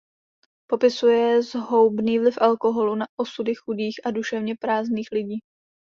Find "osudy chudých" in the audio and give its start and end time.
3.19-3.99